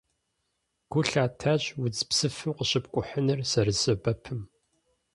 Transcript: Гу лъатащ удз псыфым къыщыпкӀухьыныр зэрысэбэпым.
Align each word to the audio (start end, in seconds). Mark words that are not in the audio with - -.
Гу 0.91 1.01
лъатащ 1.09 1.63
удз 1.81 1.99
псыфым 2.09 2.51
къыщыпкӀухьыныр 2.57 3.39
зэрысэбэпым. 3.51 4.41